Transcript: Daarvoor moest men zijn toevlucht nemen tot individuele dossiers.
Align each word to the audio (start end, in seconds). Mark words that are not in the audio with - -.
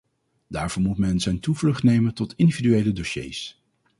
Daarvoor 0.47 0.81
moest 0.81 0.99
men 0.99 1.19
zijn 1.19 1.39
toevlucht 1.39 1.83
nemen 1.83 2.13
tot 2.13 2.33
individuele 2.35 2.91
dossiers. 2.91 3.61